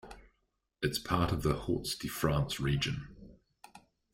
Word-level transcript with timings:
It 0.81 0.89
is 0.89 0.97
part 0.97 1.31
of 1.31 1.43
the 1.43 1.53
Hauts-de-France 1.53 2.59
region. 2.59 3.15